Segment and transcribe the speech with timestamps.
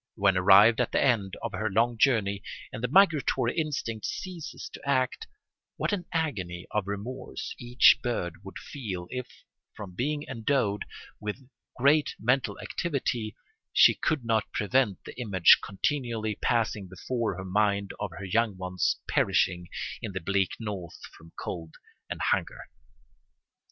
[0.15, 2.41] When arrived at the end of her long journey,
[2.73, 5.27] and the migratory instinct ceases to act,
[5.77, 9.31] what an agony of remorse each bird would feel if,
[9.75, 10.85] from being endowed
[11.19, 13.35] with great mental activity,
[13.73, 18.95] she could not prevent the image continually passing before her mind of her young ones
[19.07, 19.69] perishing
[20.01, 21.75] in the bleak north from cold
[22.09, 22.69] and hunger."